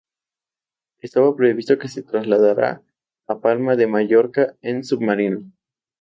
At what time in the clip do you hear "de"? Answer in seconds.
3.75-3.85